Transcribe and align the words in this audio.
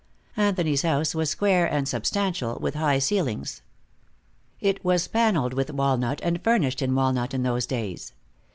Anthony's 0.35 0.81
house 0.81 1.13
was 1.13 1.29
square 1.29 1.71
and 1.71 1.87
substantial, 1.87 2.57
with 2.59 2.73
high 2.73 2.97
ceilings. 2.97 3.61
It 4.59 4.83
was 4.83 5.07
paneled 5.07 5.53
with 5.53 5.69
walnut 5.69 6.19
and 6.23 6.43
furnished 6.43 6.81
in 6.81 6.95
walnut, 6.95 7.35
in 7.35 7.43
those 7.43 7.67
days. 7.67 8.11